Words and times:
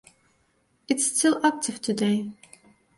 It 0.87 0.97
is 0.97 1.15
still 1.15 1.45
active 1.45 1.79
today. 1.79 2.31